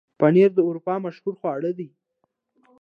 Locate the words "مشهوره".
1.05-1.37